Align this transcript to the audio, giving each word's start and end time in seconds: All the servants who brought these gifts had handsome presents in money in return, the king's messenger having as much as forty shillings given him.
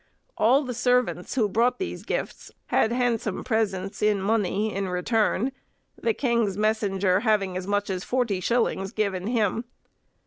All 0.35 0.63
the 0.63 0.73
servants 0.73 1.35
who 1.35 1.47
brought 1.47 1.77
these 1.77 2.01
gifts 2.01 2.51
had 2.69 2.91
handsome 2.91 3.43
presents 3.43 4.01
in 4.01 4.19
money 4.19 4.73
in 4.73 4.89
return, 4.89 5.51
the 5.95 6.15
king's 6.15 6.57
messenger 6.57 7.19
having 7.19 7.55
as 7.55 7.67
much 7.67 7.87
as 7.91 8.03
forty 8.03 8.39
shillings 8.39 8.93
given 8.93 9.27
him. 9.27 9.63